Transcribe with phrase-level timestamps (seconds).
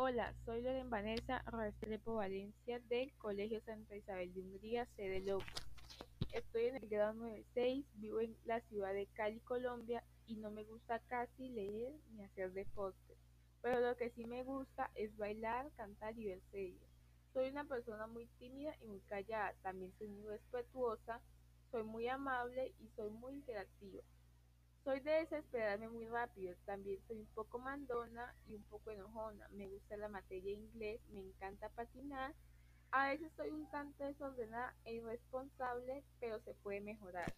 [0.00, 5.44] Hola, soy Loren Vanessa Restrepo Valencia del Colegio Santa Isabel de Hungría, sede Lopus.
[6.32, 10.62] Estoy en el grado 96, vivo en la ciudad de Cali, Colombia, y no me
[10.62, 13.16] gusta casi leer ni hacer deporte.
[13.60, 16.80] Pero lo que sí me gusta es bailar, cantar y ver series.
[17.32, 21.20] Soy una persona muy tímida y muy callada, también soy muy respetuosa,
[21.72, 24.04] soy muy amable y soy muy interactiva.
[24.84, 29.68] Soy de desesperarme muy rápido, también soy un poco mandona y un poco enojona, me
[29.68, 32.34] gusta la materia inglés, me encanta patinar,
[32.90, 37.34] a veces soy un tanto desordenada e irresponsable, pero se puede mejorar.